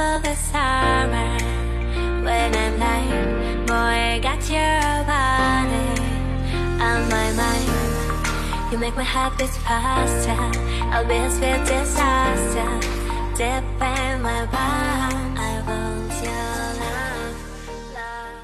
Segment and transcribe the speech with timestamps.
[0.00, 1.36] for the summer
[2.24, 3.66] when I'm lying.
[3.66, 5.88] Boy, got your body
[6.80, 7.68] on my mind.
[8.72, 10.40] You make my heart beat faster.
[10.90, 12.70] I'll be a sweet disaster.
[13.36, 17.36] Deep in my palm, I want your love,
[17.94, 18.40] love.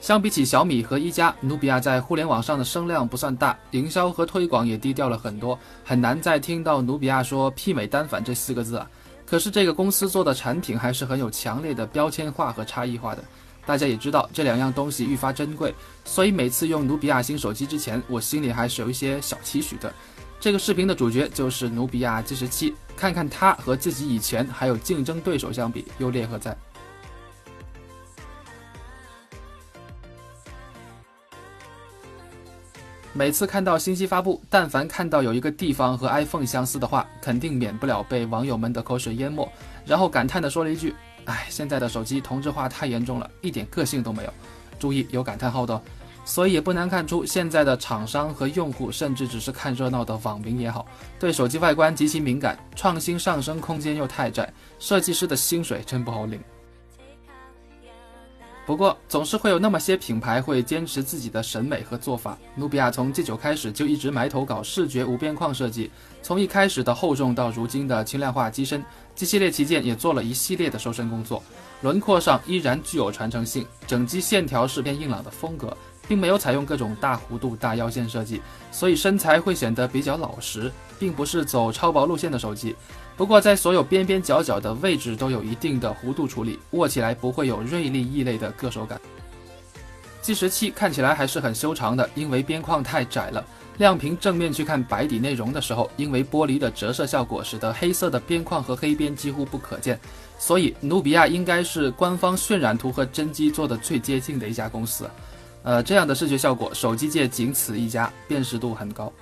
[0.00, 8.88] 相比起小米和一加，努比亚在互联网上的声量不算大，营销和推广也低调了很多，很难再听到努比亚说“媲美单反”这四个字啊。
[9.28, 13.22] 可是这个公司做的产品还是很有强烈的标签化和差异化的。
[13.66, 15.74] 大家也知道这两样东西愈发珍贵，
[16.06, 19.92] 所以每次用努比亚新手机之前，我心里还是有一些小期许的。
[20.40, 26.56] 这个视频的主角就是努比亚 G 十七，看看它和自己以前还有竞争对手相比优劣何在。
[33.18, 39.50] 每次看到信息发布，但凡看到有一个地方和 iPhone 相似的话，肯定免不了被网友们的口水淹没，
[39.84, 40.94] 然后感叹地说了一句
[41.26, 44.32] ：“哎，现在的手机同质化太严重了，一点个性都没有。”
[44.78, 45.82] 注意有感叹号的哦。
[46.24, 50.86] 所以也不难看出，现在的厂商和用户，甚至只是看热闹的网民也好，
[51.18, 56.40] 对手机外观极其敏感，创新上升空间又太窄，设计师的薪水真不好领。
[58.68, 62.36] 不过，总是会有那么些品牌会坚持自己的审美和做法。
[62.54, 71.42] 努比亚从 G9 开始就一直埋头搞视觉无边框设计，从一开始的厚重到如今的轻量化机身，G 系列旗舰也做了一系列的瘦身工作，
[71.80, 75.74] 轮廓上依然具有传承性，整机线条是偏硬朗的风格，
[76.08, 78.40] 并没有采用各种大弧度、大腰线设计，
[78.72, 82.74] 所以身材会显得比较老实，并不是走超薄路线的手机。
[83.16, 88.98] 不过，在所有边边角角的位置都有一定的弧度处理，握起来不会有锐利异类的硌手感。
[90.22, 93.44] 计时器看起来还是很修长的，因为边框太窄了。
[93.78, 99.98] 亮屏正面去看白底内容的时候，因为玻璃的折射效果，使得黑色的边框和黑边几乎不可见。
[100.38, 105.08] 所以，努比亚应该是官方渲染图和真机做的最接近的一家公司。
[105.62, 109.12] 呃，这样的视觉效果，手机界仅此一家，辨识度很高。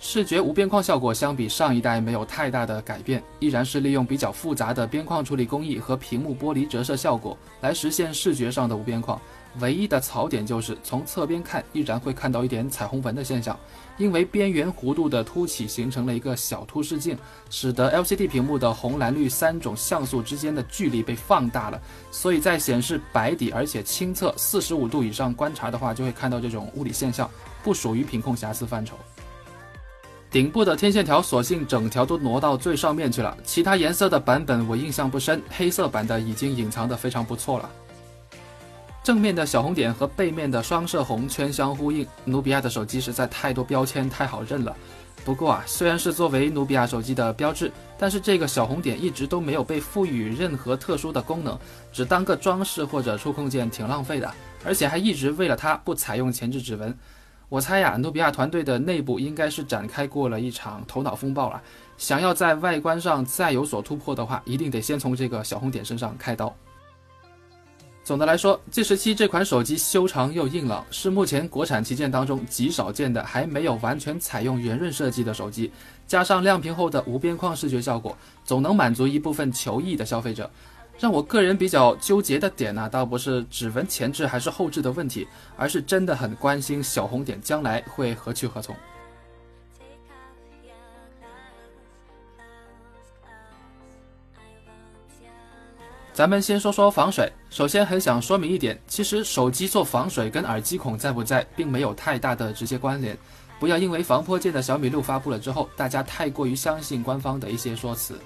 [0.00, 9.20] 视觉无边框效果相比上一代没有太大的改变，依然是利用比较复杂的边框处理工艺和屏幕玻璃折射效果来实现视觉上的无边框。
[9.60, 13.58] 唯一的槽点就是从侧边看依然会看到一点彩虹纹的现象，
[13.98, 17.18] 因为边缘弧度的凸起形成了一个小凸视镜，
[17.50, 21.80] 使得 LCD 屏幕的红蓝绿三种像素之间的距离被放大了，
[22.10, 27.30] 所以在显示白底而且亲侧四十五度以上观察的话，就会看到这种物理现象，
[27.62, 28.96] 不属于品控瑕疵范畴。
[30.30, 37.70] 顶部的天线条索性整条都挪到最上面去了，其他颜色的版本我印象不深，黑色版的已经隐藏的非常不错了。
[39.02, 44.76] 正面的小红点和背面的双色红圈相呼应，努比亚的手机实在太多标签，太好认了。
[45.24, 51.58] 不过啊，虽然是作为努比亚手机的标志，但是这个小红点一直都没有被赋予任何特殊的功能，
[51.92, 54.32] 只当个装饰或者触控键，挺浪费的。
[54.64, 56.96] 而且还一直为了它不采用前置指纹。
[57.48, 61.60] 我猜呀，努比亚团队的内部应该是展开过了一场头脑风暴了。
[61.98, 66.54] 想要在外观上再有所突破的话，一定得先从这个小红点身上开刀。
[68.04, 75.70] 总的来说，G 十七这款手机修长又硬朗，是目前国产旗舰当中极少见的还没有完全采用圆润设计的手机。
[76.08, 80.50] 加上亮屏后的无边框视觉效果，总能满足一部分求异的消费者。
[80.98, 85.26] 让我个人比较纠结的点呢，倒不是指纹前置还是后置的问题，
[85.56, 88.74] 而是真的很关心小红点将来会何去何从。
[96.14, 97.32] 咱们先说说防水。
[97.48, 103.16] 首先，很想说明一点，其实手机做防水跟耳机孔在不在，并没有太大的直接关联。
[103.58, 108.20] 不要因为防泼溅的小米六发布了之后，大家太过于相信官方的一些说辞。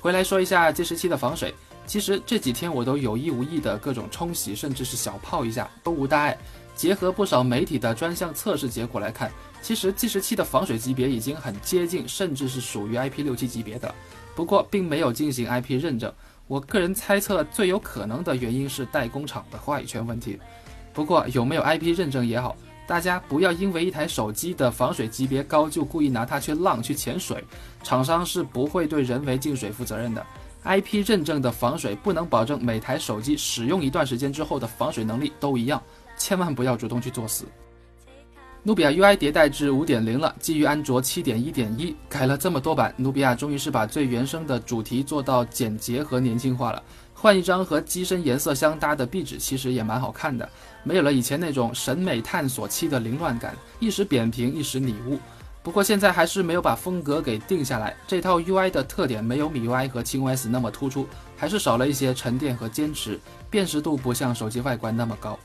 [0.00, 1.52] 回来说一下 G 十七的防水。
[1.86, 6.38] 其实这几天我都有意无意的各种冲洗，甚至是小泡一下都无大碍。
[6.76, 9.30] 结合不少媒体的专项测试结果来看，
[9.60, 13.92] 其实 G 十七的防水级别已经很接近，甚至是属于 IP 六七级别的。
[14.34, 16.12] 不过并没有进行 IP 认证。
[16.46, 20.38] 我个人猜测最有可能的原因是代工厂的话语权问题。
[20.92, 22.54] 不过有没有 IP 认证也好，
[22.86, 27.42] 大家不要因为一台手机的防水级别高就故意拿它去浪去潜水，
[27.82, 30.24] 厂商是不会对人为进水负责任的。
[30.64, 35.82] IP 认证的防水不能保证每台手机使用一段时间之后的防水能力都一样，
[36.16, 37.46] 千万不要主动去作死。
[38.66, 46.82] 努比亚 UI 迭代至五点零了，基于安卓七点一点一，改了这么多版，努比亚终于是把最原生的主题做到简洁和年轻化了。
[47.12, 50.48] 换一张和机身颜色相搭的壁纸，其实也蛮好看的，
[50.82, 55.18] 没有了以前那种审美探索期的凌乱感，一时扁平，一时拟物。
[55.62, 57.94] 不过现在还是没有把风格给定下来。
[58.06, 61.06] 这套 UI 的特点没有米 UI 和轻 OS 那么突出，
[61.36, 63.20] 还是少了一些沉淀和坚持，
[63.50, 65.38] 辨识度不像手机外观那么高。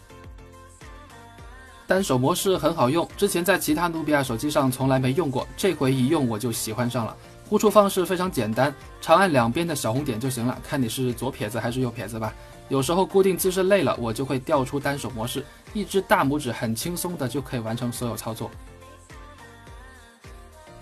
[1.90, 7.18] 单手模式很好用，之前在其他努比亚手机上从来没用过，这回一用我就喜欢上了。
[7.50, 8.72] 呼出方式非常简单，
[9.02, 12.32] 长按两边的小红点就行了，看你是左撇子还是右撇子吧。
[12.68, 15.44] 有时候固定姿势累了，我就会调出单手模式，
[15.74, 18.52] 一只大拇指很轻松的就可以完成所有操作。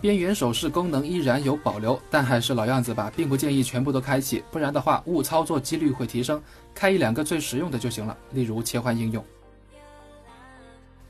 [0.02, 6.44] 边缘手势功能依然有保留，但还是老样子吧，并不建议全部都开启，不然的话误操作几率会提升。
[6.76, 9.24] 开一两个最实用的就行了，例如切换应用。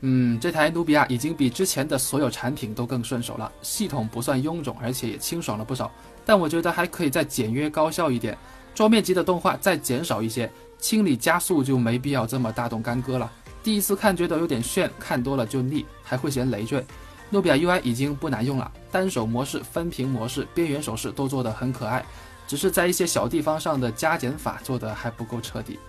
[0.02, 5.92] 嗯，这台努比亚已经比之前的所有产品都更顺手了，系统不算臃肿，而且也清爽了不少。
[6.24, 8.38] 但我觉得还可以再简约高效一点，
[8.76, 13.32] 桌面级的动画再减少一些，清理加速就没必要这么大动干戈了。
[13.64, 16.86] 第一次看觉得有点炫，看多了就腻，还会嫌累赘。
[17.30, 22.06] 努比亚 UI 已经不难用了，单手模式、分屏模式、边缘手势都做得很可爱，
[22.48, 25.80] 只是在一些小地方上的加减法做得还不够彻底。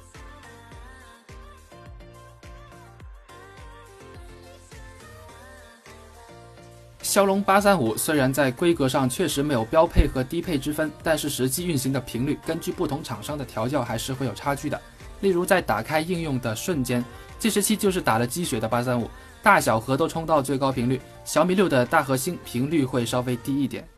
[7.09, 14.79] 骁龙八三五虽然在规格上确实没有标配和低配之分，但是实际运行的频率根据不同厂商的调教还是会有差距的。
[15.21, 17.03] 例如在打开应用的瞬间，
[17.39, 19.09] 计时器就是打了鸡血的八三五，
[19.43, 21.01] 大小核都冲到最高频率。
[21.25, 23.89] 小米六的大核心频率会稍微低一点。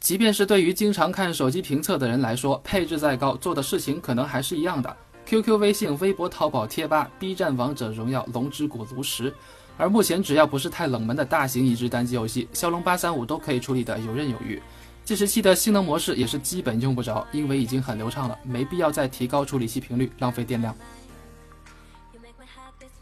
[0.00, 4.96] 即便是对于经常看手机评测的人来说，配置再高，做的事情可能还是一样的。
[5.24, 9.32] QQ、微信、微博、淘宝、贴吧、B 站、王者荣耀、龙之谷、炉石。
[9.76, 14.60] 而目前只要不是太冷门的大型移植单机游戏，骁龙八三五都可以处理的游刃有余。
[15.04, 20.74] 计时器的性能模式也是基本用不着，因为已经很流畅了，没必要再提高处理器频率，浪费电量。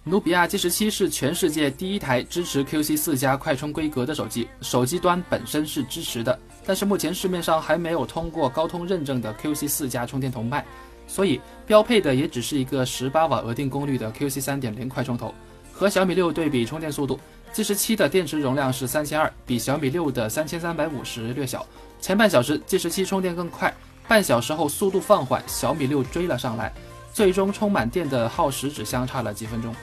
[0.02, 10.64] 努比亚计时器是全世界第一台支持 QC 四加快充规格的手机，手机端本身是支持的，但是目前市面上还没有通过高通认证的 QC 四加充电头卖，
[11.06, 15.34] 所以标配的也只是一个十八瓦额定功率的 QC 三点零快充头。
[15.80, 17.18] 和小米六对比，充电速度，
[17.54, 21.66] 计时器的电池容量是三千二，比小米六的三千三百五十略小。
[22.02, 23.74] 前半小时计时器充电更快，
[24.06, 26.70] 半小时后速度放缓，小米六追了上来，
[27.14, 29.74] 最终充满电的耗时只相差了几分钟。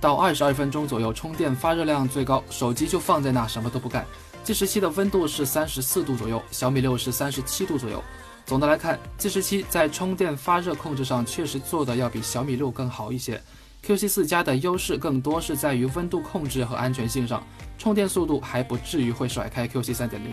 [0.00, 4.06] 到二十二分钟左右，充电发热量最高，手机就放在那什么都不干。
[4.44, 8.00] 计时器的温度是三十四度左右，小米六是三十七度左右。
[8.46, 13.42] 总的来看，计时器在充电发热控制上确实做的要比小米六更好一些。
[13.86, 17.44] QC 四加的优势更多是在于温度控制和安全性上，
[17.76, 20.32] 充电速度还不至于会甩开 QC 三点零。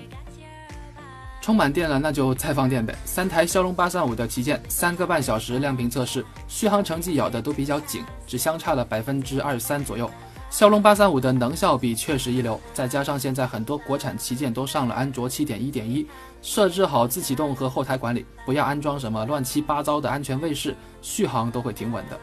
[1.41, 2.95] 充满电了，那就再放电呗。
[3.03, 10.09] 三台骁龙八三五的旗舰，三个半小时亮屏测试，续航成绩咬的都比较紧，只相差了百分之二三左右。
[10.49, 16.07] 骁龙八三五的能效比确实一流，再加上现在很多国产旗舰都上了安卓七点一点一，
[16.41, 22.17] 设置好自启动和后台管理，不要安装什么乱七八糟的安全卫士，续航都会挺稳的。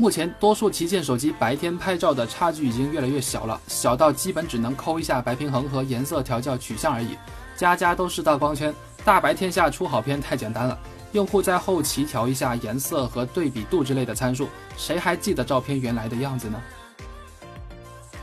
[0.00, 7.18] 目前，多数旗舰手机白天拍照的差距已经越来越小了，小到基本只能抠一下白平衡和颜色调教取向而已。
[7.56, 8.72] 家家都是大光圈，
[9.04, 10.78] 大白天下出好片太简单了。
[11.10, 16.62] 用户在后期调一下颜色和对比度之类的参数，谁还记得照片原来的样子呢？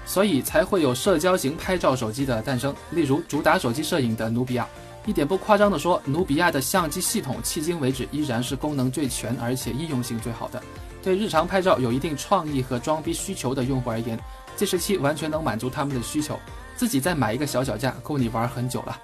[0.05, 4.65] 所以才会有社交型拍照手机的诞生，例如主打手机摄影的努比亚。
[5.05, 10.63] 一点不夸张地说，努比亚的相机系统迄今为止依然是功能最全，而且易用性最好的。
[11.05, 14.19] 对日常拍照有一定创意和装逼需求的用户而言，
[14.55, 16.39] 计时器完全能满足他们的需求。
[16.75, 18.99] 自己再买一个小脚架，够你玩很久了。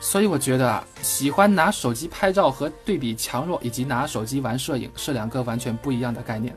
[0.00, 6.52] 所以我觉得啊，喜欢拿手机拍照和对比强弱，以及拿手机玩摄影是两个完全不一样的概念。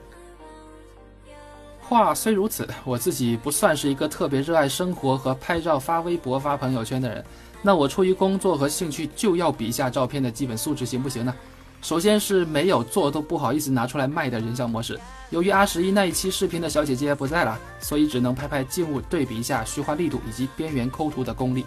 [1.80, 7.24] 话虽如此，我自己不算是一个特别热爱生活和拍照、发微博、发朋友圈的人。
[7.62, 11.34] 那我出于工作和兴趣，就要比一下照片的基本素质，行不行呢？
[11.82, 15.00] 首先是没有做都不好意思拿出来卖的人像模式。
[15.30, 21.66] 由于阿十一那一期视频的小姐姐不在了，所以只能拍拍静物，对比一下虚化力度以及边缘抠图的功力。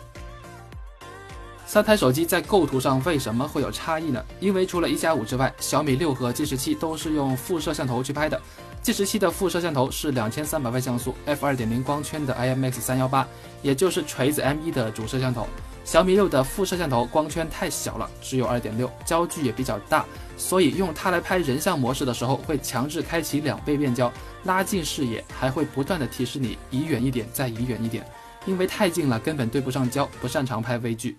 [1.66, 4.20] 三台手机在构图上为什么会有差异呢？
[4.40, 8.40] 因为除了一加五之外，小米六和 G 十七都是用副摄像头去拍的。
[8.82, 13.24] G 十七的副摄像头是两千三百万像素 f 二点零光圈的 IMX 三幺八，
[13.62, 15.46] 也就是锤子 M 一的主摄像头。
[15.90, 20.06] 小米六的副摄像头光圈太小了，只有二点六，焦距也比较大，
[20.36, 24.12] 所以用它来拍人像模式的时候，会强制开启两倍变焦，
[24.44, 28.06] 拉近视野，还会不断的提示你移远一点，再移远一点，
[28.46, 31.18] 因为太近了根本对不上焦，不擅长拍微距。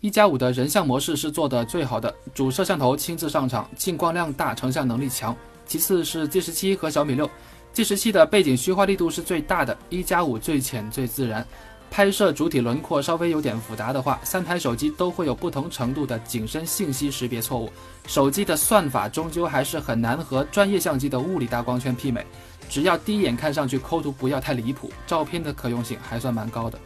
[0.00, 5.36] 一加五的人像模式是做的最好的，主摄像头亲自上场，进光量大，成像能力强。
[5.66, 7.30] 其次是 G 十七和小米六
[7.72, 11.46] ，G 十七的背景虚化力度是最大的，一加五最浅最自然。
[11.90, 17.70] 拍摄主体轮廓稍微有点复杂的话，三台手机都会有不同程度的景深信息识别错误。
[18.06, 22.24] 手机的算法终究还是很难和专业相机的物理大光圈媲美。
[22.68, 26.78] 只要第一眼看上去抠图不要太离谱，照片的可用性还算蛮高的。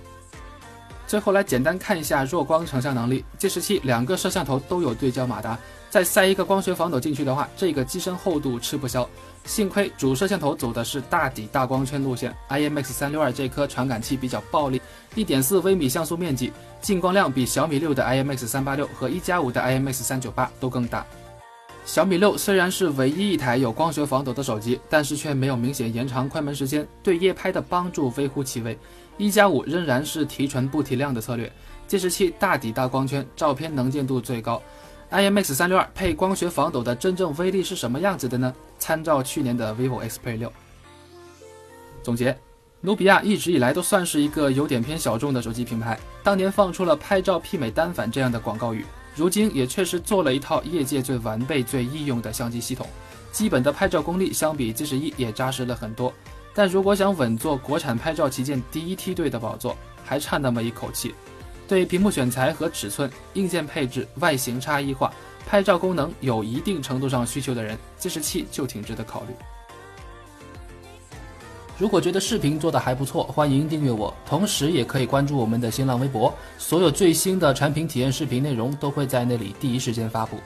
[1.06, 9.08] 最后来简单看一下弱光成像能力，G 十七两个摄像头都有对焦马达，再塞一个光学防抖进去的话，这个机身厚度吃不消。
[9.50, 14.80] 幸亏主摄像头走的是大底大光圈路线，IMX 三六二这颗传感器比较暴力，
[15.16, 21.04] 一点四微米像素面积，进光量比小米六的 IMX 三八六和一加五的 IMX 三九八都更大。
[21.84, 28.78] 小米六虽然是唯一一台有光学防抖的手机，但是却没有明显延长快门时间，对夜拍的帮助微乎其微。
[29.16, 31.52] 一加五仍然是提纯不提亮的策略
[31.88, 34.62] ，G 十七大底大光圈，照片能见度最高。
[35.10, 38.54] IMX 三六二配光学防抖的真正威力是什么样子的呢？
[38.78, 40.52] 参照去年的 vivo Xperia 六。
[42.00, 42.38] 总结，
[42.80, 48.86] 努比亚一直以来都算是一个有点偏小众的手机品牌，当年放出了拍照媲美单反这样的广告语，
[49.16, 52.86] 如今也确实做了一套业界最完备、最易用的相机系统，
[53.32, 56.14] 基本的拍照功力相比 G 十一也扎实了很多。
[56.54, 61.16] 但如果想稳坐国产拍照旗舰第一梯队的宝座，还差那么一口气。
[61.70, 65.14] 对屏幕选材和尺寸、硬件配置、外形差异化、
[65.46, 69.28] 拍照功能有一定程度上需求的人计时器就挺值得考虑。
[71.78, 80.38] 如果觉得视频做的还不错，欢迎订阅我，同时也可以关注我们的新浪微博，所有最新的产品体验视频内容都会在那里第一时间发布。